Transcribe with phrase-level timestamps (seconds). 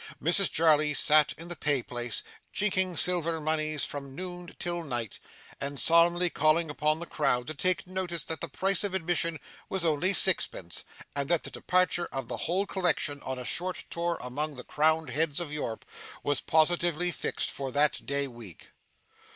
[0.19, 5.19] Mrs Jarley sat in the pay place, chinking silver moneys from noon till night,
[5.59, 9.85] and solemnly calling upon the crowd to take notice that the price of admission was
[9.85, 10.83] only sixpence,
[11.15, 15.11] and that the departure of the whole collection, on a short tour among the Crowned
[15.11, 15.85] Heads of Europe,
[16.23, 18.69] was positively fixed for that day week.